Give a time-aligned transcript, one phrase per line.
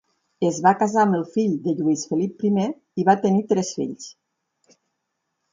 [0.47, 2.53] Es va casar amb el fill de Lluís Felip I
[3.03, 4.09] i va tenir tres fills.